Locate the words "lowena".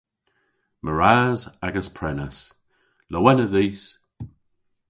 3.11-3.45